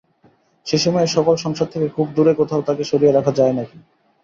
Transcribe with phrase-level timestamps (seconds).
[0.67, 3.77] সেই সময়ে সকল সংসার থেকে খুব দূরে কোথাও তাকে সরিয়ে রাখা যায় না কি?